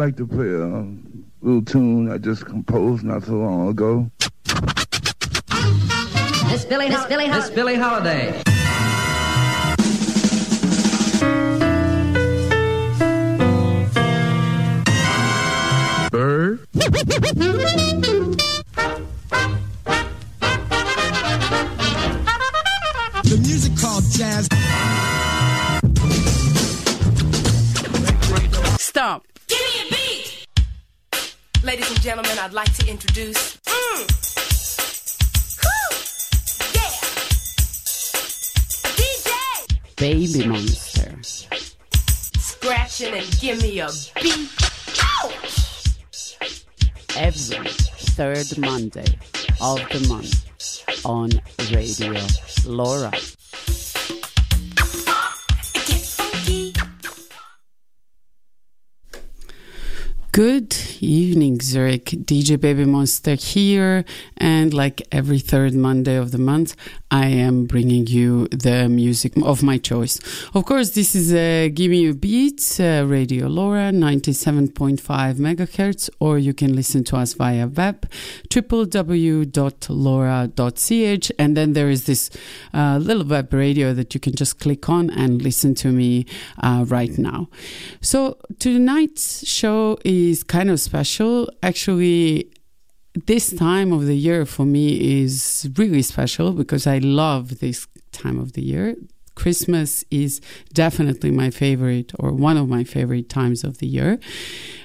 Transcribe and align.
I 0.00 0.04
like 0.04 0.16
to 0.16 0.26
play 0.26 0.48
a 0.48 0.86
little 1.42 1.62
tune 1.62 2.10
I 2.10 2.16
just 2.16 2.46
composed 2.46 3.04
not 3.04 3.22
so 3.22 3.34
long 3.34 3.68
ago. 3.68 4.10
Miss 6.48 6.64
Billie, 6.64 6.88
Miss 6.88 7.04
Billie, 7.04 7.28
Miss 7.28 7.50
Billie 7.50 7.74
Holiday. 7.74 8.42
Bird. 16.10 16.66
The 23.22 23.38
music 23.42 23.76
called 23.76 24.04
jazz. 24.12 24.49
Ladies 31.70 31.88
and 31.88 32.00
gentlemen, 32.00 32.36
I'd 32.40 32.52
like 32.52 32.74
to 32.78 32.88
introduce. 32.88 33.56
Mm. 33.58 34.02
Whew. 35.60 35.94
Yeah! 36.74 36.90
DJ! 38.98 39.94
Baby 39.94 40.48
Monster. 40.48 41.16
Scratching 42.40 43.14
and 43.14 43.40
give 43.40 43.62
me 43.62 43.78
a 43.78 43.88
beat. 44.20 44.50
Ouch! 45.00 45.96
Every 47.16 47.68
third 47.68 48.58
Monday 48.58 49.16
of 49.60 49.78
the 49.90 50.06
month 50.08 51.06
on 51.06 51.30
Radio 51.72 52.14
LoRa. 52.66 53.29
Good 60.32 60.76
evening, 61.00 61.60
Zurich. 61.60 62.04
DJ 62.04 62.60
Baby 62.60 62.84
Monster 62.84 63.34
here, 63.34 64.04
and 64.36 64.72
like 64.72 65.02
every 65.10 65.40
third 65.40 65.74
Monday 65.74 66.14
of 66.14 66.30
the 66.30 66.38
month, 66.38 66.76
I 67.10 67.26
am 67.26 67.64
bringing 67.64 68.06
you 68.06 68.46
the 68.48 68.88
music 68.88 69.32
of 69.42 69.62
my 69.64 69.78
choice. 69.78 70.20
Of 70.54 70.64
course, 70.64 70.90
this 70.90 71.16
is 71.16 71.34
a 71.34 71.68
Give 71.68 71.90
Me 71.90 72.08
a 72.08 72.14
Beat, 72.14 72.78
uh, 72.78 73.04
Radio 73.06 73.48
LoRa, 73.48 73.92
97.5 73.92 75.00
megahertz, 75.34 76.08
or 76.20 76.38
you 76.38 76.54
can 76.54 76.76
listen 76.76 77.02
to 77.04 77.16
us 77.16 77.34
via 77.34 77.66
web, 77.66 78.08
www.lora.ch, 78.48 79.52
and 81.38 81.56
then 81.56 81.72
there 81.72 81.90
is 81.90 82.04
this 82.04 82.30
uh, 82.72 82.98
little 82.98 83.24
web 83.24 83.52
radio 83.52 83.92
that 83.92 84.14
you 84.14 84.20
can 84.20 84.36
just 84.36 84.60
click 84.60 84.88
on 84.88 85.10
and 85.10 85.42
listen 85.42 85.74
to 85.74 85.88
me 85.88 86.26
uh, 86.62 86.84
right 86.86 87.18
now. 87.18 87.48
So 88.00 88.38
tonight's 88.60 89.44
show 89.48 89.98
is 90.04 90.44
kind 90.44 90.70
of 90.70 90.78
special. 90.78 91.50
Actually, 91.62 92.52
this 93.14 93.52
time 93.52 93.92
of 93.92 94.06
the 94.06 94.16
year 94.16 94.46
for 94.46 94.64
me 94.64 95.22
is 95.22 95.68
really 95.76 96.02
special 96.02 96.52
because 96.52 96.86
I 96.86 96.98
love 96.98 97.58
this 97.60 97.86
time 98.12 98.38
of 98.38 98.52
the 98.52 98.62
year. 98.62 98.96
Christmas 99.34 100.04
is 100.10 100.40
definitely 100.74 101.30
my 101.30 101.50
favorite 101.50 102.12
or 102.18 102.30
one 102.32 102.56
of 102.56 102.68
my 102.68 102.84
favorite 102.84 103.28
times 103.28 103.64
of 103.64 103.78
the 103.78 103.86
year. 103.86 104.18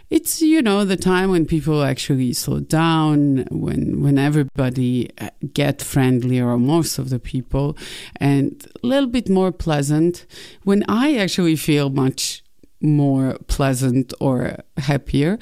It's 0.09 0.41
you 0.41 0.61
know 0.61 0.85
the 0.85 0.95
time 0.95 1.31
when 1.31 1.45
people 1.45 1.83
actually 1.83 2.31
slow 2.33 2.59
down, 2.61 3.47
when 3.49 4.01
when 4.01 4.17
everybody 4.17 5.09
uh, 5.19 5.29
get 5.51 5.81
friendlier 5.81 6.47
or 6.47 6.57
most 6.57 6.97
of 6.99 7.09
the 7.09 7.19
people, 7.19 7.75
and 8.17 8.65
a 8.83 8.87
little 8.87 9.09
bit 9.09 9.29
more 9.29 9.51
pleasant. 9.51 10.25
When 10.63 10.85
I 10.87 11.17
actually 11.17 11.55
feel 11.55 11.89
much 11.89 12.44
more 12.85 13.37
pleasant 13.47 14.13
or 14.19 14.57
happier. 14.77 15.37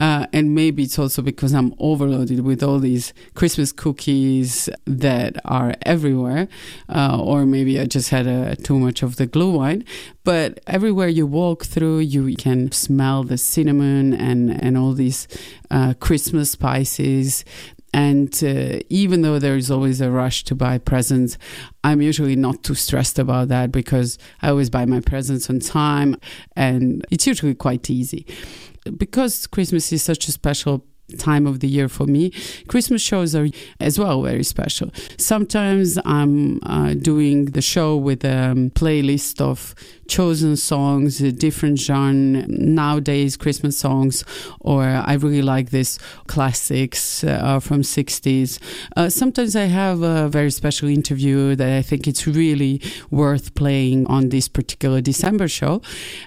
Uh, 0.00 0.26
and 0.32 0.54
maybe 0.54 0.84
it's 0.84 0.98
also 0.98 1.22
because 1.22 1.52
I'm 1.54 1.74
overloaded 1.78 2.40
with 2.40 2.62
all 2.62 2.78
these 2.78 3.12
Christmas 3.34 3.72
cookies 3.72 4.68
that 4.86 5.36
are 5.44 5.74
everywhere. 5.82 6.48
Uh, 6.88 7.20
or 7.20 7.46
maybe 7.46 7.78
I 7.80 7.86
just 7.86 8.10
had 8.10 8.64
too 8.64 8.78
much 8.78 9.02
of 9.02 9.16
the 9.16 9.26
Glühwein. 9.26 9.84
But 10.24 10.60
everywhere 10.66 11.08
you 11.08 11.26
walk 11.26 11.64
through, 11.64 12.00
you 12.00 12.36
can 12.36 12.70
smell 12.72 13.24
the 13.24 13.38
cinnamon 13.38 14.12
and, 14.12 14.50
and 14.50 14.76
all 14.76 14.92
these 14.92 15.26
uh, 15.70 15.94
Christmas 16.00 16.50
spices 16.50 17.44
and 17.92 18.32
uh, 18.44 18.80
even 18.88 19.22
though 19.22 19.38
there 19.38 19.56
is 19.56 19.70
always 19.70 20.00
a 20.00 20.10
rush 20.10 20.44
to 20.44 20.54
buy 20.54 20.78
presents, 20.78 21.38
I'm 21.82 22.02
usually 22.02 22.36
not 22.36 22.62
too 22.62 22.74
stressed 22.74 23.18
about 23.18 23.48
that 23.48 23.72
because 23.72 24.18
I 24.42 24.50
always 24.50 24.70
buy 24.70 24.84
my 24.84 25.00
presents 25.00 25.48
on 25.48 25.60
time 25.60 26.16
and 26.54 27.04
it's 27.10 27.26
usually 27.26 27.54
quite 27.54 27.88
easy. 27.88 28.26
Because 28.96 29.46
Christmas 29.46 29.92
is 29.92 30.02
such 30.02 30.28
a 30.28 30.32
special 30.32 30.84
time 31.16 31.46
of 31.46 31.60
the 31.60 31.68
year 31.68 31.88
for 31.88 32.06
me. 32.06 32.30
Christmas 32.68 33.00
shows 33.00 33.34
are 33.34 33.48
as 33.80 33.98
well 33.98 34.22
very 34.22 34.44
special. 34.44 34.90
Sometimes 35.16 35.98
I'm 36.04 36.60
uh, 36.64 36.94
doing 36.94 37.46
the 37.46 37.62
show 37.62 37.96
with 37.96 38.24
a 38.24 38.50
um, 38.50 38.70
playlist 38.70 39.40
of 39.40 39.74
chosen 40.08 40.56
songs, 40.56 41.18
different 41.18 41.78
genre, 41.78 42.44
nowadays 42.48 43.36
Christmas 43.36 43.78
songs, 43.78 44.24
or 44.60 44.84
I 44.84 45.14
really 45.14 45.42
like 45.42 45.70
this 45.70 45.98
classics 46.26 47.22
uh, 47.22 47.60
from 47.60 47.82
60s. 47.82 48.58
Uh, 48.96 49.08
sometimes 49.08 49.54
I 49.54 49.64
have 49.64 50.02
a 50.02 50.28
very 50.28 50.50
special 50.50 50.88
interview 50.88 51.54
that 51.56 51.72
I 51.78 51.82
think 51.82 52.06
it's 52.06 52.26
really 52.26 52.80
worth 53.10 53.54
playing 53.54 54.06
on 54.06 54.30
this 54.30 54.48
particular 54.48 55.00
December 55.00 55.46
show. 55.46 55.82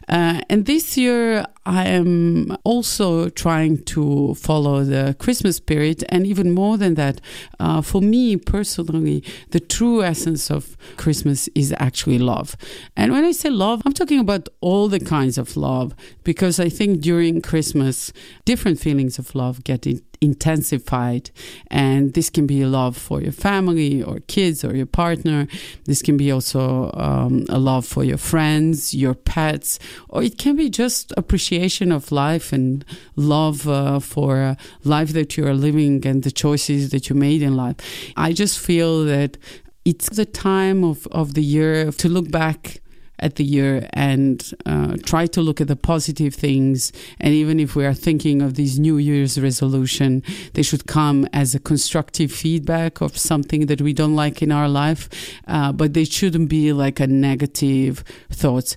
Uh, 0.07 0.41
and 0.49 0.65
this 0.65 0.95
year 0.97 1.45
I 1.65 1.87
am 1.87 2.57
also 2.63 3.29
trying 3.29 3.83
to 3.83 4.33
follow 4.33 4.83
the 4.83 5.15
Christmas 5.19 5.57
spirit, 5.57 6.03
and 6.09 6.25
even 6.25 6.51
more 6.51 6.75
than 6.75 6.95
that, 6.95 7.21
uh, 7.59 7.81
for 7.81 8.01
me 8.01 8.35
personally, 8.35 9.23
the 9.51 9.59
true 9.59 10.03
essence 10.03 10.49
of 10.49 10.75
Christmas 10.97 11.47
is 11.53 11.73
actually 11.77 12.17
love. 12.17 12.57
And 12.97 13.11
when 13.11 13.23
I 13.23 13.31
say 13.31 13.49
love, 13.49 13.83
I'm 13.85 13.93
talking 13.93 14.19
about 14.19 14.49
all 14.61 14.87
the 14.87 14.99
kinds 14.99 15.37
of 15.37 15.55
love, 15.55 15.93
because 16.23 16.59
I 16.59 16.69
think 16.69 16.99
during 17.01 17.41
Christmas, 17.41 18.11
different 18.43 18.79
feelings 18.79 19.19
of 19.19 19.35
love 19.35 19.63
get 19.63 19.85
in, 19.85 20.01
intensified. 20.21 21.31
And 21.67 22.13
this 22.13 22.29
can 22.29 22.45
be 22.45 22.63
love 22.63 22.95
for 22.95 23.21
your 23.21 23.31
family 23.31 24.03
or 24.03 24.19
kids 24.27 24.63
or 24.63 24.75
your 24.75 24.85
partner. 24.85 25.47
This 25.85 26.01
can 26.03 26.15
be 26.15 26.31
also 26.31 26.91
um, 26.93 27.45
a 27.49 27.57
love 27.57 27.85
for 27.85 28.03
your 28.03 28.19
friends, 28.19 28.93
your 28.93 29.15
pets, 29.15 29.79
or 30.09 30.21
it 30.21 30.37
can 30.37 30.55
be 30.55 30.69
just 30.69 31.11
appreciation 31.17 31.91
of 31.91 32.11
life 32.11 32.53
and 32.53 32.85
love 33.15 33.67
uh, 33.67 33.99
for 33.99 34.37
uh, 34.37 34.55
life 34.83 35.13
that 35.13 35.37
you 35.37 35.47
are 35.47 35.55
living 35.55 36.05
and 36.05 36.23
the 36.23 36.31
choices 36.31 36.91
that 36.91 37.09
you 37.09 37.15
made 37.15 37.41
in 37.41 37.55
life. 37.55 37.75
I 38.15 38.33
just 38.33 38.59
feel 38.59 39.03
that 39.05 39.37
it's 39.83 40.09
the 40.09 40.25
time 40.25 40.83
of, 40.83 41.07
of 41.07 41.33
the 41.33 41.43
year 41.43 41.91
to 41.91 42.07
look 42.07 42.29
back 42.29 42.80
at 43.21 43.35
the 43.35 43.43
year 43.43 43.87
and 43.93 44.53
uh, 44.65 44.97
try 45.03 45.27
to 45.27 45.41
look 45.41 45.61
at 45.61 45.67
the 45.67 45.75
positive 45.75 46.33
things. 46.33 46.91
And 47.19 47.33
even 47.33 47.59
if 47.59 47.75
we 47.75 47.85
are 47.85 47.93
thinking 47.93 48.41
of 48.41 48.55
these 48.55 48.79
New 48.79 48.97
Year's 48.97 49.39
resolution, 49.39 50.23
they 50.53 50.63
should 50.63 50.87
come 50.87 51.27
as 51.33 51.53
a 51.53 51.59
constructive 51.59 52.31
feedback 52.31 53.01
of 53.01 53.17
something 53.17 53.67
that 53.67 53.81
we 53.81 53.93
don't 53.93 54.15
like 54.15 54.41
in 54.41 54.51
our 54.51 54.67
life, 54.67 55.09
uh, 55.47 55.71
but 55.71 55.93
they 55.93 56.05
shouldn't 56.05 56.49
be 56.49 56.73
like 56.73 56.99
a 56.99 57.07
negative 57.07 58.03
thoughts. 58.29 58.75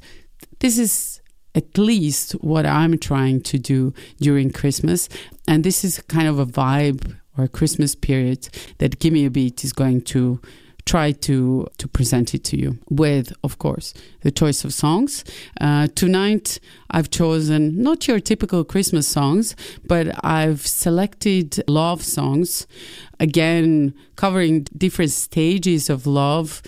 This 0.61 0.79
is 0.79 1.21
at 1.55 1.79
least 1.79 2.33
what 2.33 2.67
I'm 2.67 2.99
trying 2.99 3.41
to 3.43 3.59
do 3.59 3.95
during 4.21 4.51
Christmas. 4.51 5.09
And 5.47 5.65
this 5.65 5.85
is 5.85 6.01
kind 6.09 6.29
of 6.29 6.39
a 6.39 6.47
vibe 6.47 7.17
or 7.37 7.45
a 7.45 7.49
Christmas 7.49 7.95
period 7.95 8.49
that 8.79 8.99
Gimme 8.99 9.27
a 9.27 9.31
Beat 9.31 9.65
is 9.65 9.73
going 9.73 10.03
to 10.03 10.41
try 10.87 11.13
to 11.13 11.67
to 11.79 11.89
present 11.89 12.35
it 12.35 12.45
to 12.45 12.59
you 12.59 12.79
with 12.91 13.33
of 13.43 13.59
course 13.59 13.95
the 14.21 14.31
choice 14.31 14.65
of 14.65 14.73
songs. 14.73 15.25
Uh, 15.61 15.89
tonight 15.95 16.59
i've 16.91 17.11
chosen 17.11 17.83
not 17.83 18.07
your 18.07 18.21
typical 18.21 18.65
christmas 18.65 19.07
songs 19.07 19.57
but 19.87 20.07
i've 20.25 20.67
selected 20.67 21.63
love 21.69 22.03
songs. 22.03 22.67
Again 23.21 23.95
covering 24.17 24.65
different 24.77 25.13
stages 25.13 25.89
of 25.89 26.07
love. 26.07 26.63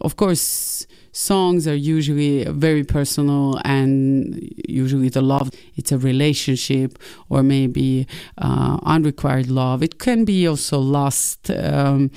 Of 0.00 0.16
course 0.16 0.86
songs 1.12 1.66
are 1.66 1.74
usually 1.74 2.44
very 2.44 2.84
personal 2.84 3.60
and 3.64 4.38
usually 4.68 5.08
the 5.08 5.20
love 5.20 5.50
it's 5.74 5.90
a 5.90 5.98
relationship 5.98 6.98
or 7.28 7.42
maybe 7.42 8.06
uh, 8.38 8.78
unrequired 8.84 9.50
love. 9.50 9.82
It 9.82 9.98
can 9.98 10.24
be 10.24 10.46
also 10.46 10.78
lust 10.78 11.50
um, 11.50 12.10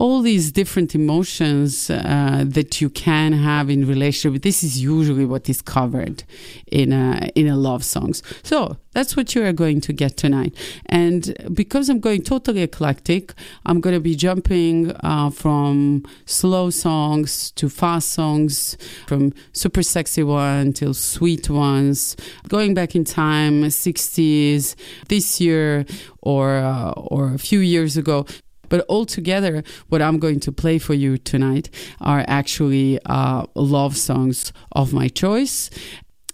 all 0.00 0.22
these 0.22 0.50
different 0.50 0.94
emotions 0.94 1.88
uh, 1.90 2.44
that 2.46 2.80
you 2.80 2.90
can 2.90 3.32
have 3.32 3.70
in 3.70 3.86
relationship. 3.86 4.42
This 4.42 4.62
is 4.64 4.82
usually 4.82 5.24
what 5.24 5.48
is 5.48 5.62
covered 5.62 6.24
in 6.66 6.92
a 6.92 7.30
in 7.34 7.46
a 7.46 7.56
love 7.56 7.84
songs. 7.84 8.22
So 8.42 8.76
that's 8.92 9.16
what 9.16 9.34
you 9.34 9.44
are 9.44 9.52
going 9.52 9.80
to 9.82 9.92
get 9.92 10.16
tonight. 10.16 10.54
And 10.86 11.34
because 11.52 11.88
I'm 11.88 12.00
going 12.00 12.22
totally 12.22 12.62
eclectic, 12.62 13.34
I'm 13.66 13.80
going 13.80 13.94
to 13.94 14.00
be 14.00 14.14
jumping 14.14 14.92
uh, 15.02 15.30
from 15.30 16.04
slow 16.26 16.70
songs 16.70 17.50
to 17.52 17.68
fast 17.68 18.12
songs, 18.12 18.76
from 19.06 19.32
super 19.52 19.82
sexy 19.82 20.22
one 20.22 20.72
till 20.72 20.94
sweet 20.94 21.50
ones, 21.50 22.16
going 22.48 22.74
back 22.74 22.94
in 22.94 23.04
time, 23.04 23.64
60s, 23.64 24.76
this 25.08 25.40
year 25.40 25.84
or 26.24 26.56
uh, 26.56 26.92
or 26.92 27.34
a 27.34 27.38
few 27.38 27.60
years 27.60 27.96
ago. 27.96 28.26
But 28.68 28.84
altogether, 28.88 29.62
what 29.88 30.02
I'm 30.02 30.18
going 30.18 30.40
to 30.40 30.52
play 30.52 30.78
for 30.78 30.94
you 30.94 31.18
tonight 31.18 31.70
are 32.00 32.24
actually 32.26 32.98
uh, 33.06 33.46
love 33.54 33.96
songs 33.96 34.52
of 34.72 34.92
my 34.92 35.08
choice. 35.08 35.70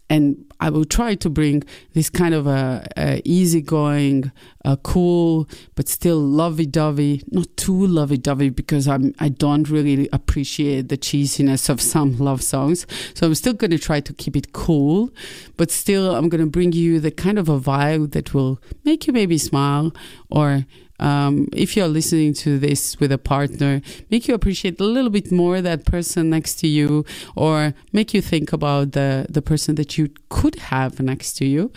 And 0.08 0.44
I 0.58 0.70
will 0.70 0.84
try 0.84 1.14
to 1.14 1.30
bring 1.30 1.62
this 1.94 2.10
kind 2.10 2.34
of 2.34 2.48
a, 2.48 2.84
a 2.96 3.22
easygoing, 3.24 4.32
a 4.64 4.76
cool, 4.76 5.48
but 5.76 5.88
still 5.88 6.18
lovey-dovey, 6.18 7.22
not 7.30 7.46
too 7.56 7.86
lovey-dovey 7.86 8.50
because 8.50 8.88
I'm 8.88 9.14
I 9.20 9.28
don't 9.28 9.70
really 9.70 10.08
appreciate 10.12 10.88
the 10.88 10.98
cheesiness 10.98 11.68
of 11.68 11.80
some 11.80 12.18
love 12.18 12.42
songs. 12.42 12.86
So 13.14 13.28
I'm 13.28 13.34
still 13.36 13.52
going 13.52 13.70
to 13.70 13.78
try 13.78 14.00
to 14.00 14.12
keep 14.12 14.36
it 14.36 14.52
cool, 14.52 15.10
but 15.56 15.70
still 15.70 16.14
I'm 16.16 16.28
going 16.28 16.44
to 16.44 16.50
bring 16.50 16.72
you 16.72 16.98
the 16.98 17.12
kind 17.12 17.38
of 17.38 17.48
a 17.48 17.60
vibe 17.60 18.10
that 18.10 18.34
will 18.34 18.60
make 18.84 19.06
you 19.06 19.12
maybe 19.12 19.38
smile 19.38 19.94
or 20.28 20.66
um, 21.00 21.49
if 21.52 21.76
you're 21.76 21.88
listening 21.88 22.35
to 22.35 22.58
this 22.58 23.00
with 23.00 23.11
a 23.11 23.19
partner, 23.19 23.81
make 24.11 24.29
you 24.29 24.35
appreciate 24.35 24.81
a 24.81 24.85
little 24.85 25.11
bit 25.11 25.32
more 25.32 25.61
that 25.61 25.85
person 25.85 26.31
next 26.31 26.56
to 26.56 26.69
you, 26.69 27.05
or 27.35 27.75
make 27.93 28.14
you 28.14 28.23
think 28.23 28.52
about 28.52 28.93
the 28.93 29.26
the 29.29 29.43
person 29.43 29.75
that 29.75 29.99
you 29.99 30.08
could 30.29 30.56
have 30.56 31.00
next 31.00 31.32
to 31.38 31.44
you. 31.44 31.73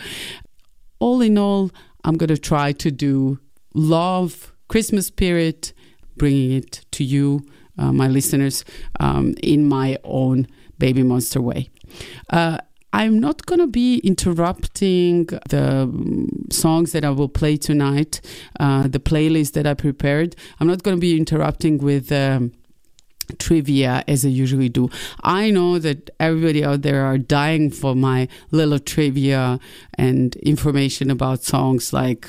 All 1.00 1.20
in 1.20 1.36
all, 1.38 1.70
I'm 2.04 2.16
to 2.16 2.38
try 2.38 2.72
to 2.72 2.90
do 2.90 3.38
love, 3.74 4.52
Christmas 4.68 5.06
spirit, 5.06 5.72
bringing 6.16 6.52
it 6.52 6.84
to 6.92 7.04
you, 7.04 7.40
uh, 7.78 7.92
my 7.92 8.08
listeners, 8.08 8.64
um, 9.00 9.34
in 9.42 9.66
my 9.68 9.98
own 10.04 10.46
baby 10.78 11.02
monster 11.02 11.40
way. 11.40 11.70
Uh, 12.30 12.58
I'm 12.94 13.18
not 13.18 13.44
going 13.44 13.58
to 13.58 13.66
be 13.66 13.98
interrupting 14.04 15.26
the 15.48 15.90
songs 16.52 16.92
that 16.92 17.04
I 17.04 17.10
will 17.10 17.28
play 17.28 17.56
tonight, 17.56 18.20
uh, 18.60 18.86
the 18.86 19.00
playlist 19.00 19.54
that 19.54 19.66
I 19.66 19.74
prepared. 19.74 20.36
I'm 20.60 20.68
not 20.68 20.84
going 20.84 20.96
to 20.96 21.00
be 21.00 21.16
interrupting 21.18 21.78
with. 21.78 22.12
Um, 22.12 22.52
trivia 23.38 24.04
as 24.06 24.22
I 24.26 24.28
usually 24.28 24.68
do. 24.68 24.90
I 25.22 25.48
know 25.48 25.78
that 25.78 26.10
everybody 26.20 26.62
out 26.62 26.82
there 26.82 27.06
are 27.06 27.16
dying 27.16 27.70
for 27.70 27.94
my 27.96 28.28
little 28.50 28.78
trivia 28.78 29.58
and 29.94 30.36
information 30.36 31.10
about 31.10 31.42
songs 31.42 31.90
like 31.94 32.28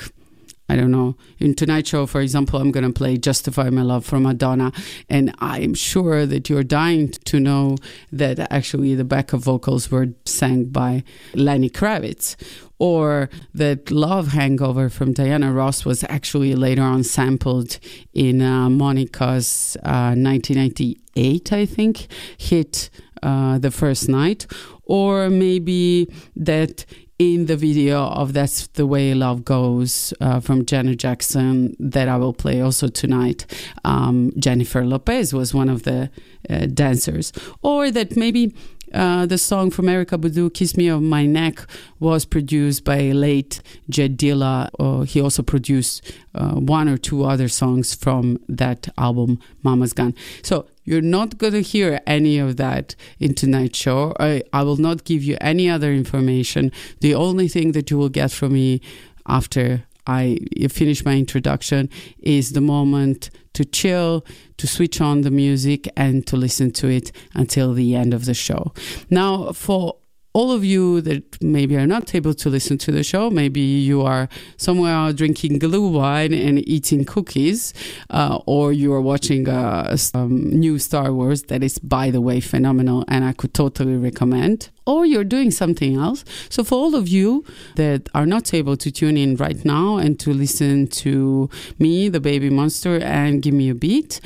I 0.68 0.76
don't 0.76 0.90
know. 0.90 1.16
In 1.38 1.54
tonight's 1.54 1.90
Show, 1.90 2.06
for 2.06 2.20
example, 2.20 2.60
I'm 2.60 2.72
going 2.72 2.86
to 2.86 2.92
play 2.92 3.16
Justify 3.16 3.70
My 3.70 3.82
Love 3.82 4.04
from 4.04 4.24
Madonna. 4.24 4.72
And 5.08 5.32
I'm 5.38 5.74
sure 5.74 6.26
that 6.26 6.48
you're 6.48 6.64
dying 6.64 7.10
to 7.26 7.38
know 7.38 7.76
that 8.10 8.40
actually 8.50 8.94
the 8.94 9.04
backup 9.04 9.40
vocals 9.40 9.90
were 9.90 10.08
sang 10.24 10.64
by 10.66 11.04
Lenny 11.34 11.70
Kravitz. 11.70 12.34
Or 12.78 13.30
that 13.54 13.90
Love 13.90 14.28
Hangover 14.28 14.90
from 14.90 15.12
Diana 15.12 15.52
Ross 15.52 15.84
was 15.84 16.04
actually 16.08 16.54
later 16.54 16.82
on 16.82 17.04
sampled 17.04 17.78
in 18.12 18.42
uh, 18.42 18.68
Monica's 18.68 19.76
uh, 19.82 20.12
1998, 20.14 21.52
I 21.52 21.64
think, 21.64 22.08
hit 22.36 22.90
uh, 23.22 23.58
the 23.58 23.70
first 23.70 24.08
night. 24.08 24.46
Or 24.82 25.30
maybe 25.30 26.12
that 26.34 26.84
in 27.18 27.46
the 27.46 27.56
video 27.56 28.04
of 28.04 28.34
That's 28.34 28.66
the 28.68 28.86
Way 28.86 29.14
Love 29.14 29.44
Goes 29.44 30.12
uh, 30.20 30.40
from 30.40 30.66
Janet 30.66 30.98
Jackson 30.98 31.74
that 31.78 32.08
I 32.08 32.16
will 32.16 32.34
play 32.34 32.60
also 32.60 32.88
tonight. 32.88 33.46
Um, 33.84 34.32
Jennifer 34.38 34.84
Lopez 34.84 35.32
was 35.32 35.54
one 35.54 35.70
of 35.70 35.84
the 35.84 36.10
uh, 36.50 36.66
dancers. 36.66 37.32
Or 37.62 37.90
that 37.90 38.16
maybe 38.16 38.54
uh, 38.92 39.26
the 39.26 39.38
song 39.38 39.70
from 39.70 39.86
Erykah 39.86 40.20
Badu, 40.20 40.52
Kiss 40.52 40.76
Me 40.76 40.88
on 40.88 41.08
My 41.08 41.26
Neck, 41.26 41.60
was 41.98 42.24
produced 42.24 42.84
by 42.84 43.10
late 43.12 43.60
J 43.88 44.08
Dilla. 44.08 44.70
Uh, 44.78 45.02
he 45.02 45.20
also 45.20 45.42
produced 45.42 46.12
uh, 46.34 46.54
one 46.54 46.88
or 46.88 46.96
two 46.96 47.24
other 47.24 47.48
songs 47.48 47.94
from 47.94 48.38
that 48.48 48.88
album, 48.98 49.40
Mama's 49.62 49.92
Gun. 49.92 50.14
So 50.42 50.66
you're 50.84 51.02
not 51.02 51.38
going 51.38 51.52
to 51.52 51.62
hear 51.62 52.00
any 52.06 52.38
of 52.38 52.56
that 52.56 52.94
in 53.18 53.34
tonight's 53.34 53.78
show. 53.78 54.14
I, 54.20 54.42
I 54.52 54.62
will 54.62 54.76
not 54.76 55.04
give 55.04 55.22
you 55.22 55.36
any 55.40 55.68
other 55.68 55.92
information. 55.92 56.70
The 57.00 57.14
only 57.14 57.48
thing 57.48 57.72
that 57.72 57.90
you 57.90 57.98
will 57.98 58.08
get 58.08 58.30
from 58.30 58.52
me 58.52 58.80
after 59.26 59.84
I 60.06 60.38
finish 60.68 61.04
my 61.04 61.16
introduction 61.16 61.90
is 62.18 62.52
the 62.52 62.60
moment 62.60 63.30
to 63.56 63.64
chill, 63.64 64.24
to 64.58 64.66
switch 64.66 65.00
on 65.00 65.22
the 65.22 65.30
music, 65.30 65.88
and 65.96 66.26
to 66.26 66.36
listen 66.36 66.70
to 66.72 66.88
it 66.88 67.10
until 67.34 67.72
the 67.72 67.94
end 67.94 68.12
of 68.12 68.26
the 68.26 68.34
show. 68.34 68.72
Now, 69.10 69.52
for 69.52 69.96
all 70.36 70.52
of 70.52 70.62
you 70.62 71.00
that 71.00 71.42
maybe 71.42 71.74
are 71.78 71.86
not 71.86 72.14
able 72.14 72.34
to 72.34 72.50
listen 72.50 72.76
to 72.76 72.92
the 72.92 73.02
show, 73.02 73.30
maybe 73.30 73.58
you 73.60 74.02
are 74.02 74.28
somewhere 74.58 75.10
drinking 75.14 75.58
Glühwein 75.58 76.30
and 76.46 76.58
eating 76.68 77.06
cookies, 77.06 77.72
uh, 78.10 78.38
or 78.44 78.70
you 78.70 78.92
are 78.92 79.00
watching 79.00 79.48
uh, 79.48 79.96
some 79.96 80.50
new 80.50 80.78
Star 80.78 81.10
Wars 81.10 81.44
that 81.44 81.62
is, 81.62 81.78
by 81.78 82.10
the 82.10 82.20
way, 82.20 82.40
phenomenal 82.40 83.02
and 83.08 83.24
I 83.24 83.32
could 83.32 83.54
totally 83.54 83.96
recommend. 83.96 84.68
Or 84.84 85.06
you're 85.06 85.24
doing 85.24 85.50
something 85.50 85.96
else. 85.96 86.22
So, 86.50 86.62
for 86.62 86.74
all 86.74 86.94
of 86.94 87.08
you 87.08 87.42
that 87.76 88.08
are 88.14 88.26
not 88.26 88.52
able 88.52 88.76
to 88.76 88.90
tune 88.90 89.16
in 89.16 89.36
right 89.36 89.64
now 89.64 89.96
and 89.96 90.20
to 90.20 90.34
listen 90.34 90.86
to 91.04 91.48
me, 91.78 92.10
the 92.10 92.20
baby 92.20 92.50
monster, 92.50 92.98
and 92.98 93.40
give 93.42 93.54
me 93.54 93.70
a 93.70 93.74
beat, 93.74 94.20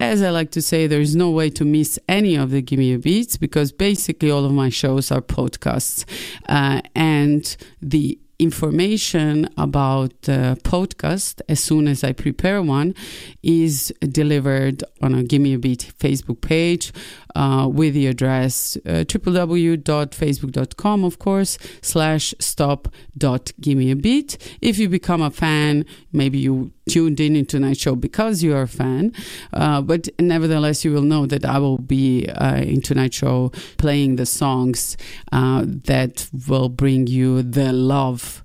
as 0.00 0.22
I 0.22 0.30
like 0.30 0.50
to 0.52 0.62
say, 0.62 0.86
there 0.86 1.00
is 1.00 1.14
no 1.14 1.30
way 1.30 1.50
to 1.50 1.64
miss 1.64 1.98
any 2.08 2.34
of 2.36 2.50
the 2.50 2.62
Give 2.62 2.78
Me 2.78 2.92
a 2.94 2.98
Beats 2.98 3.36
because 3.36 3.72
basically 3.72 4.30
all 4.30 4.44
of 4.44 4.52
my 4.52 4.68
shows 4.68 5.10
are 5.10 5.20
podcasts. 5.20 6.04
Uh, 6.48 6.80
and 6.94 7.56
the 7.80 8.18
information 8.38 9.48
about 9.56 10.10
the 10.22 10.58
podcast 10.64 11.40
as 11.48 11.60
soon 11.60 11.86
as 11.86 12.02
I 12.02 12.12
prepare 12.12 12.60
one 12.62 12.94
is 13.42 13.92
delivered 14.00 14.82
on 15.00 15.14
a 15.14 15.22
Give 15.22 15.40
Me 15.40 15.54
a 15.54 15.58
Beat 15.58 15.92
Facebook 15.98 16.40
page 16.40 16.92
uh, 17.34 17.68
with 17.70 17.94
the 17.94 18.06
address 18.06 18.76
uh, 18.86 19.04
www.facebook.com, 19.06 21.04
of 21.04 21.18
course, 21.18 21.58
slash 21.82 22.34
stop 22.38 22.88
dot 23.16 23.52
give 23.60 23.78
me 23.78 23.90
a 23.90 23.96
beat. 23.96 24.36
If 24.60 24.78
you 24.78 24.88
become 24.88 25.22
a 25.22 25.30
fan, 25.30 25.84
maybe 26.12 26.38
you 26.38 26.72
tuned 26.88 27.20
in 27.20 27.34
into 27.36 27.58
Night 27.58 27.78
Show 27.78 27.96
because 27.96 28.42
you 28.42 28.54
are 28.54 28.62
a 28.62 28.68
fan, 28.68 29.12
uh, 29.52 29.80
but 29.80 30.08
nevertheless, 30.18 30.84
you 30.84 30.92
will 30.92 31.02
know 31.02 31.26
that 31.26 31.44
I 31.44 31.58
will 31.58 31.78
be 31.78 32.28
uh, 32.28 32.56
in 32.56 32.82
tonight's 32.82 33.16
Show 33.16 33.52
playing 33.78 34.16
the 34.16 34.26
songs 34.26 34.96
uh, 35.30 35.64
that 35.66 36.28
will 36.48 36.68
bring 36.68 37.06
you 37.06 37.42
the 37.42 37.72
love, 37.72 38.42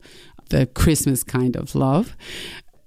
the 0.50 0.68
Christmas 0.68 1.24
kind 1.24 1.56
of 1.56 1.74
love 1.76 2.16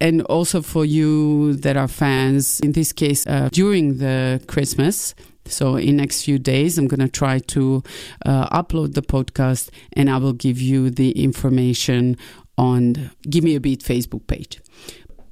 and 0.01 0.23
also 0.23 0.61
for 0.61 0.85
you 0.85 1.55
that 1.55 1.77
are 1.77 1.87
fans, 1.87 2.59
in 2.59 2.73
this 2.73 2.93
case, 2.93 3.25
uh, 3.25 3.49
during 3.53 3.99
the 3.99 4.43
Christmas. 4.49 5.15
So 5.47 5.77
in 5.77 5.97
next 5.97 6.25
few 6.25 6.39
days, 6.39 6.79
I'm 6.79 6.89
going 6.89 7.01
to 7.01 7.09
try 7.09 7.39
to 7.39 7.83
uh, 8.25 8.63
upload 8.63 8.95
the 8.95 9.03
podcast, 9.03 9.71
and 9.95 10.09
I 10.09 10.19
will 10.19 10.33
give 10.33 10.61
you 10.61 10.91
the 10.91 11.11
information 11.23 12.17
on 12.59 13.11
Give 13.29 13.45
Me 13.45 13.55
a 13.57 13.61
Beat 13.61 13.83
Facebook 13.83 14.27
page 14.27 14.61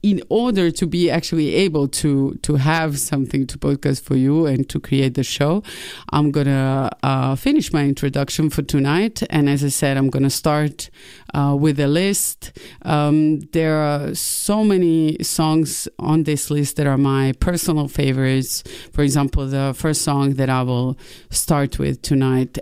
in 0.03 0.23
order 0.29 0.71
to 0.71 0.87
be 0.87 1.11
actually 1.11 1.55
able 1.55 1.87
to 1.87 2.35
to 2.43 2.57
have 2.57 2.99
something 2.99 3.47
to 3.47 3.59
podcast 3.59 4.03
for 4.03 4.17
you 4.17 4.47
and 4.47 4.69
to 4.69 4.81
create 4.81 5.15
the 5.15 5.23
show, 5.23 5.63
I'm 6.11 6.31
gonna 6.31 6.91
uh, 7.03 7.35
finish 7.37 7.73
my 7.73 7.85
introduction 7.85 8.51
for 8.51 8.63
tonight. 8.63 9.23
And 9.31 9.49
as 9.49 9.63
I 9.63 9.69
said, 9.69 9.97
I'm 9.97 10.09
gonna 10.09 10.31
start 10.31 10.91
uh, 11.35 11.57
with 11.59 11.79
a 11.81 11.87
list. 11.87 12.53
Um, 12.83 13.41
there 13.53 13.77
are 13.77 14.15
so 14.15 14.65
many 14.65 15.23
songs 15.23 15.89
on 15.99 16.25
this 16.25 16.51
list 16.51 16.77
that 16.77 16.87
are 16.87 16.99
my 16.99 17.33
personal 17.41 17.89
favorites. 17.89 18.63
For 18.93 19.03
example, 19.03 19.47
the 19.47 19.75
first 19.77 20.03
song 20.03 20.35
that 20.35 20.49
I 20.49 20.63
will 20.63 20.99
start 21.31 21.79
with 21.79 22.01
tonight 22.03 22.59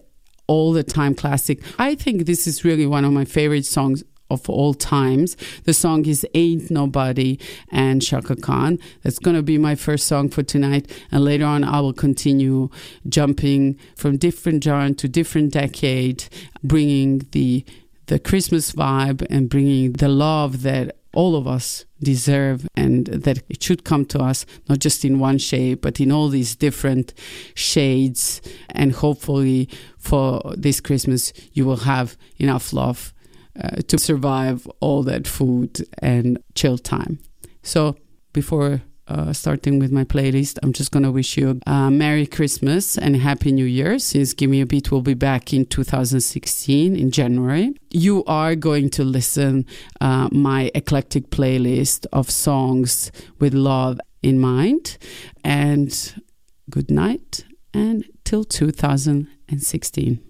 all 0.49 0.73
the 0.73 0.83
time 0.83 1.15
classic. 1.15 1.63
I 1.79 1.95
think 1.95 2.25
this 2.25 2.47
is 2.47 2.65
really 2.65 2.87
one 2.87 3.05
of 3.05 3.13
my 3.13 3.25
favorite 3.27 3.67
songs 3.67 4.03
of 4.31 4.49
all 4.49 4.75
times. 4.75 5.37
The 5.65 5.75
song 5.75 6.07
is 6.07 6.27
Ain't 6.35 6.71
Nobody 6.71 7.39
and 7.71 8.03
Chaka 8.03 8.37
Khan. 8.37 8.79
That's 9.03 9.19
going 9.19 9.37
to 9.37 9.43
be 9.43 9.59
my 9.59 9.75
first 9.75 10.07
song 10.07 10.29
for 10.29 10.43
tonight. 10.43 10.91
And 11.11 11.25
later 11.25 11.45
on, 11.45 11.65
I 11.65 11.81
will 11.81 11.93
continue 11.93 12.71
jumping 13.09 13.79
from 13.97 14.17
different 14.17 14.63
genre 14.65 14.95
to 14.95 15.09
different 15.09 15.53
decade, 15.53 16.25
bringing 16.63 17.27
the 17.33 17.65
the 18.07 18.19
Christmas 18.19 18.73
vibe 18.73 19.27
and 19.29 19.51
bringing 19.51 19.93
the 19.93 20.09
love 20.09 20.63
that 20.63 20.97
all 21.13 21.37
of 21.37 21.47
us 21.47 21.85
deserve 22.01 22.67
and 22.77 23.07
that 23.07 23.43
it 23.49 23.63
should 23.63 23.85
come 23.85 24.05
to 24.07 24.19
us 24.21 24.47
not 24.69 24.79
just 24.79 25.05
in 25.05 25.19
one 25.19 25.39
shape 25.39 25.83
but 25.83 26.01
in 26.01 26.13
all 26.13 26.29
these 26.29 26.55
different 26.55 27.13
shades 27.55 28.41
and 28.71 28.93
hopefully 28.93 29.69
for 29.99 30.41
this 30.57 30.81
christmas 30.81 31.33
you 31.53 31.65
will 31.65 31.79
have 31.79 32.17
enough 32.39 32.73
love 32.73 33.13
uh, 33.63 33.77
to 33.89 33.99
survive 33.99 34.67
all 34.81 35.03
that 35.03 35.27
food 35.27 35.87
and 35.99 36.39
chill 36.55 36.79
time 36.79 37.19
so 37.63 37.97
before 38.33 38.83
uh, 39.09 39.33
starting 39.33 39.79
with 39.79 39.91
my 39.91 40.05
playlist. 40.05 40.59
I'm 40.63 40.73
just 40.73 40.93
going 40.93 41.03
to 41.03 41.11
wish 41.11 41.37
you 41.37 41.61
a 41.67 41.91
Merry 41.91 42.27
Christmas 42.27 42.99
and 42.99 43.17
Happy 43.17 43.53
New 43.53 43.65
Year 43.65 43.99
since 43.99 44.35
Give 44.35 44.51
Me 44.51 44.61
a 44.61 44.67
Beat 44.67 44.93
will 44.93 45.03
be 45.03 45.15
back 45.15 45.53
in 45.53 45.65
2016 45.65 46.95
in 46.95 47.11
January. 47.11 47.75
You 47.91 48.25
are 48.27 48.55
going 48.55 48.91
to 48.91 49.05
listen 49.05 49.67
uh, 50.01 50.29
my 50.31 50.71
eclectic 50.75 51.31
playlist 51.31 52.07
of 52.13 52.31
songs 52.31 53.11
with 53.39 53.55
love 53.55 53.99
in 54.23 54.39
mind. 54.39 54.99
And 55.43 56.23
good 56.71 56.91
night 56.91 57.45
and 57.73 58.05
till 58.25 58.45
2016. 58.45 60.28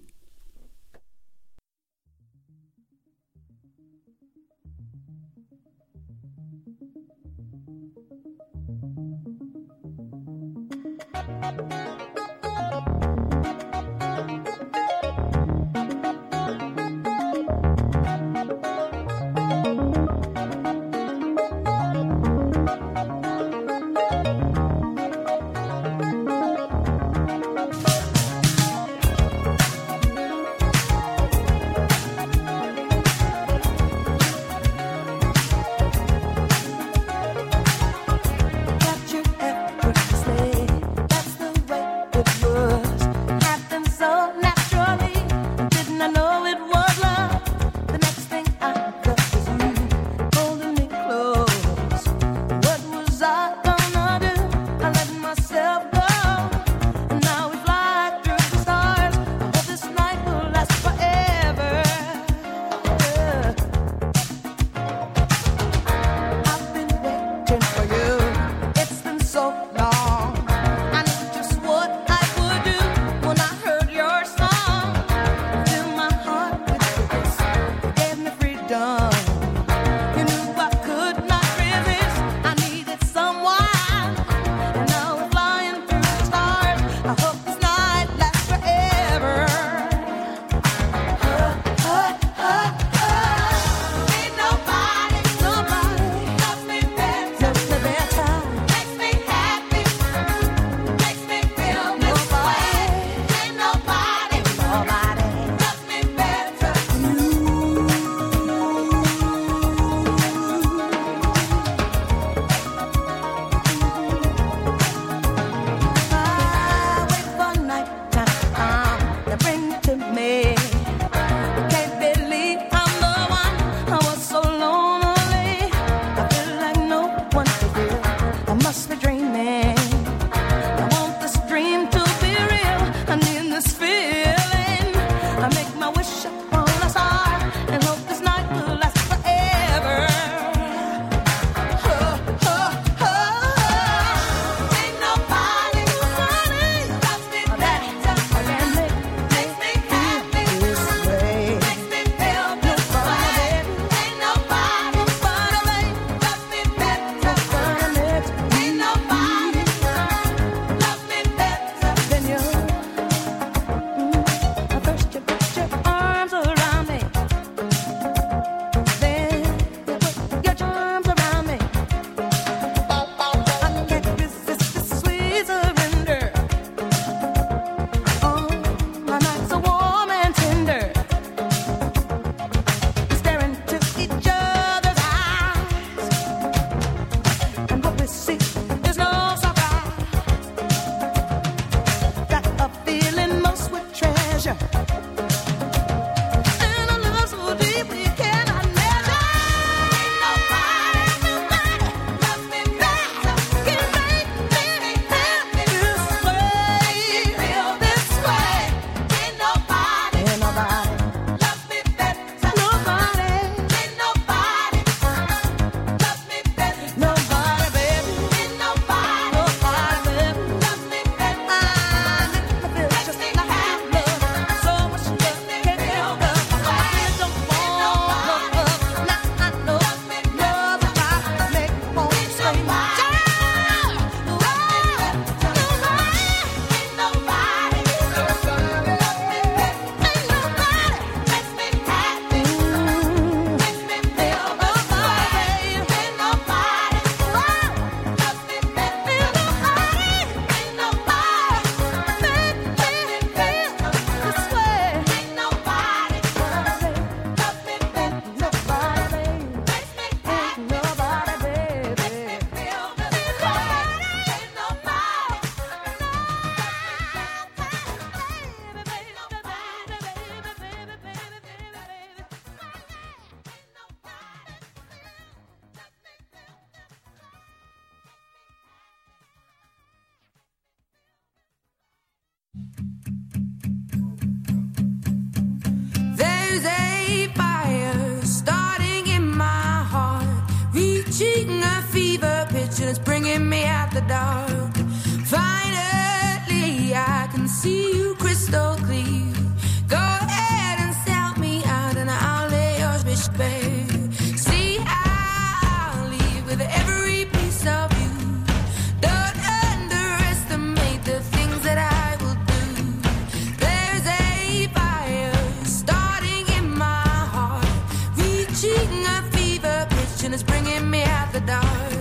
It's 320.33 320.43
bringing 320.43 320.89
me 320.89 321.03
out 321.03 321.31
the 321.33 321.39
dark. 321.41 321.98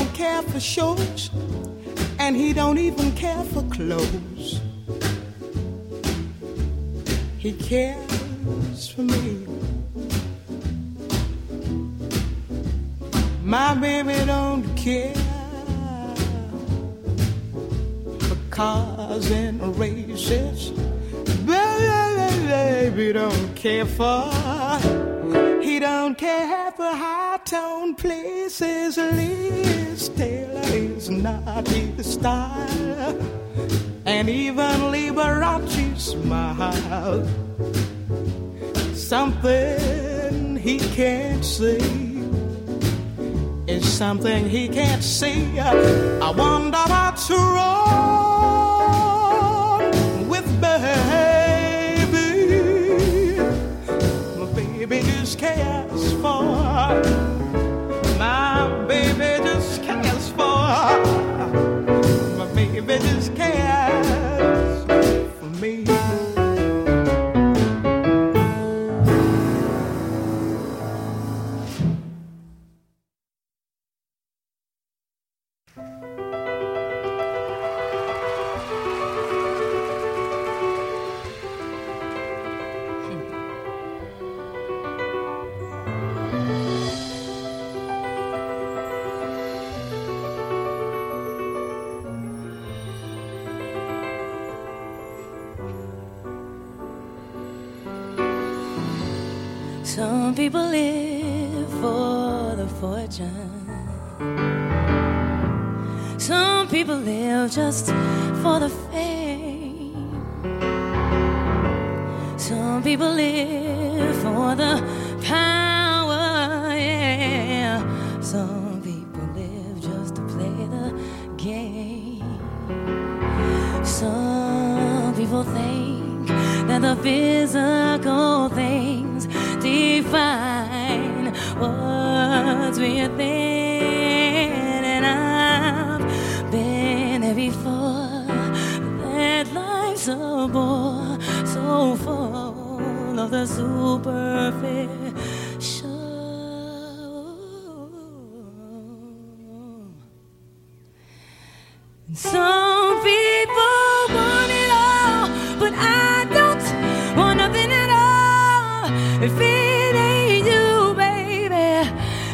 don't 0.00 0.14
care 0.14 0.42
for 0.42 0.60
shows, 0.60 1.30
and 2.18 2.34
he 2.34 2.54
don't 2.54 2.78
even 2.78 3.12
care 3.12 3.44
for 3.52 3.62
clothes. 3.64 4.60
He 7.38 7.52
cares 7.52 8.88
for 8.88 9.02
me. 9.02 9.46
My 13.44 13.74
baby 13.74 14.24
don't 14.24 14.64
care 14.74 15.14
for 18.20 18.38
cars 18.50 19.30
and 19.30 19.60
races. 19.78 20.70
Baby, 21.44 22.46
baby 22.46 23.12
don't 23.12 23.54
care 23.54 23.84
for. 23.84 24.30
He 25.60 25.78
don't 25.78 26.16
care 26.16 26.72
for 26.72 26.90
high 27.04 27.38
tone 27.44 27.94
places. 27.96 28.96
I 45.72 46.30
want 46.30 46.49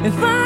If 0.07 0.15
I 0.23 0.46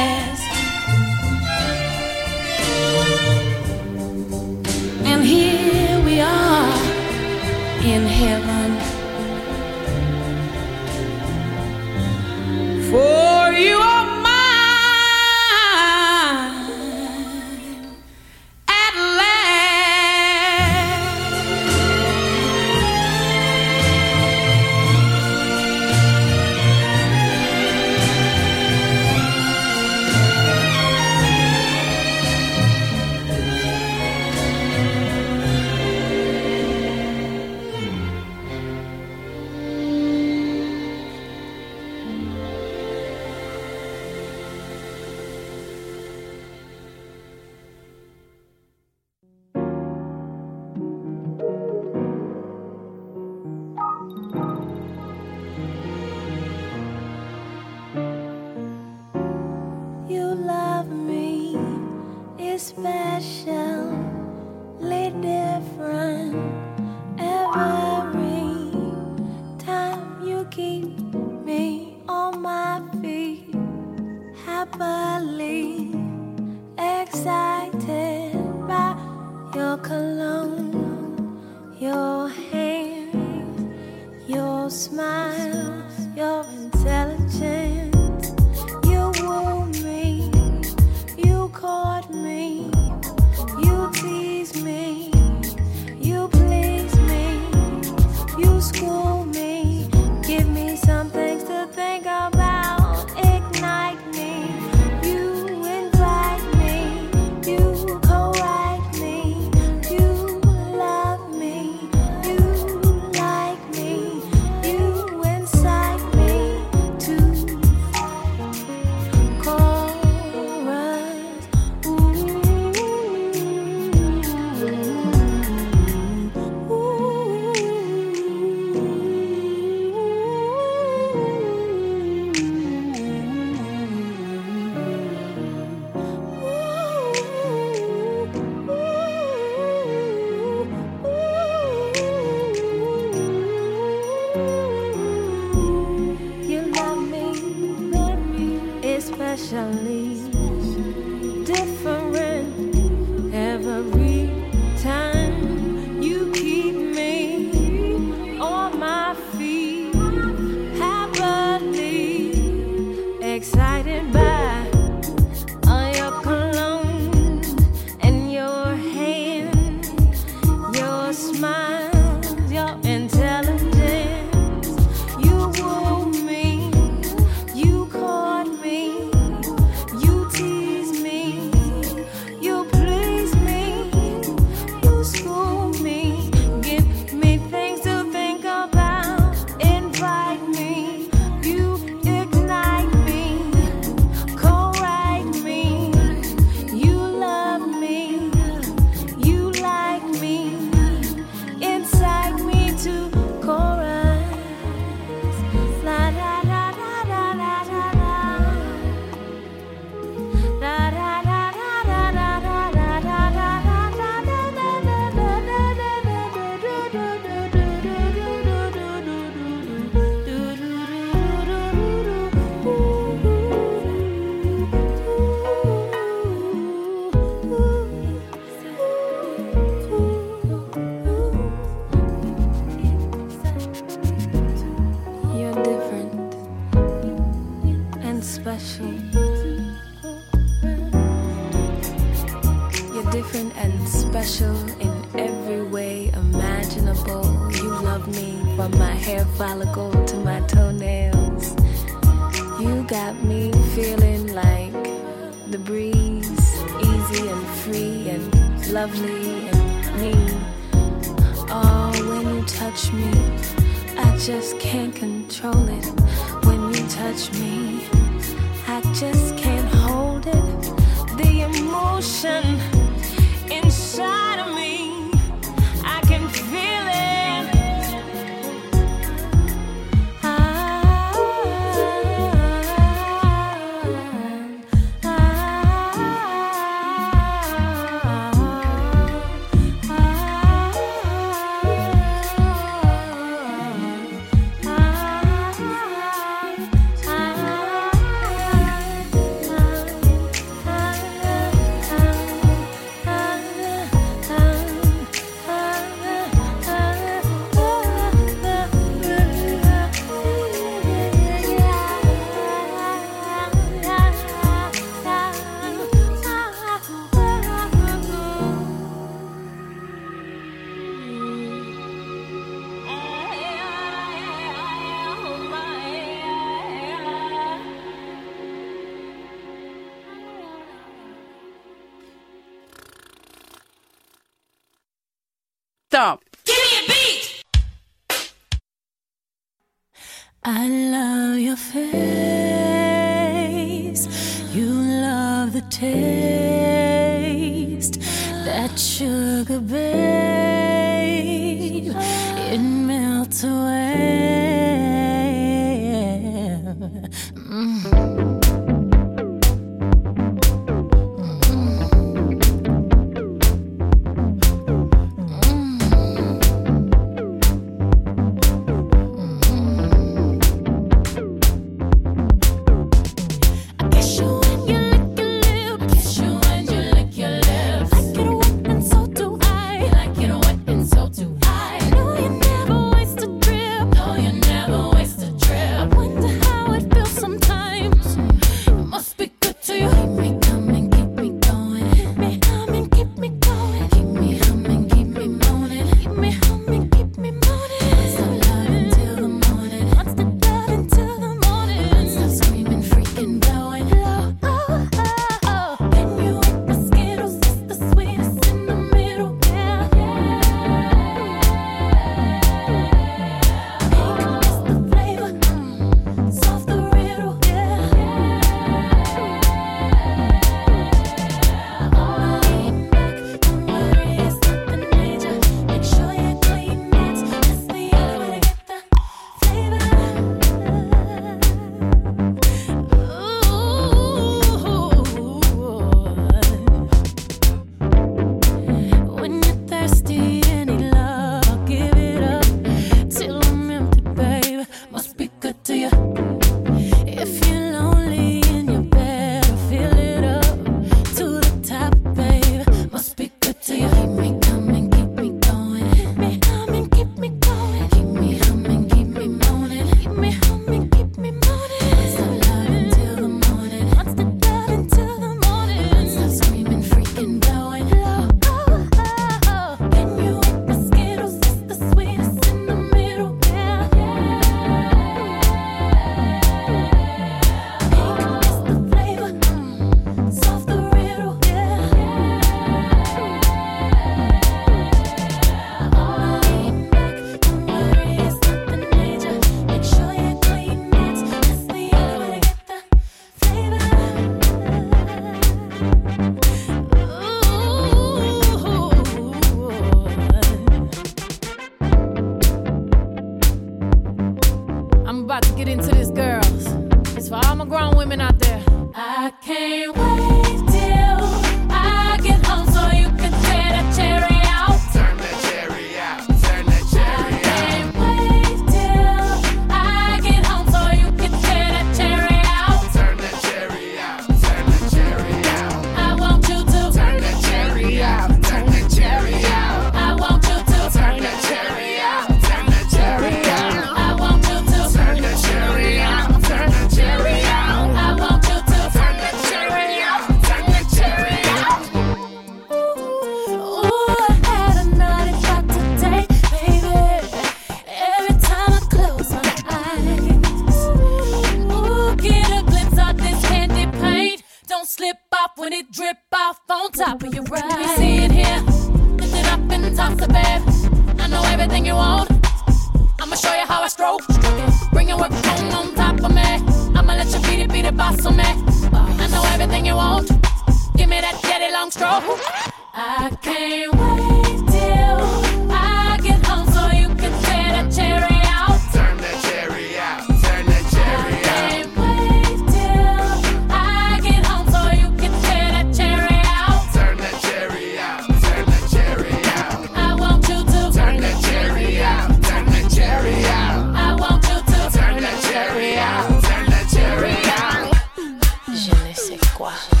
toi. 599.61 600.00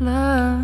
Love, 0.00 0.59